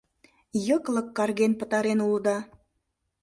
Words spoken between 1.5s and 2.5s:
пытарен улыда.